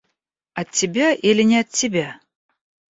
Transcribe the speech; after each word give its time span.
От 0.61 0.71
тебя 0.71 1.13
или 1.13 1.43
не 1.43 1.59
от 1.59 1.69
тебя? 1.69 2.19